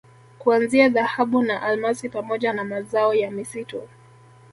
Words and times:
kuanzia 0.39 0.89
Dhahabu 0.89 1.41
na 1.43 1.61
Almasi 1.61 2.09
pamoja 2.09 2.53
na 2.53 2.63
mazao 2.63 3.13
ya 3.13 3.31
misitu 3.31 3.87